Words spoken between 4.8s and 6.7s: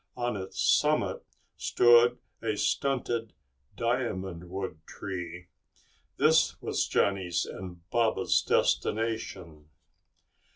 tree. This